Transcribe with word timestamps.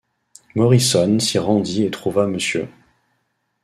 Morrisson 0.55 1.19
s’y 1.19 1.37
rendit 1.37 1.83
et 1.83 1.91
trouva 1.91 2.25
Mr. 2.25 2.65